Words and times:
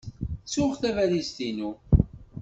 Ttuɣ 0.43 0.71
tabalizt-inu. 0.81 1.71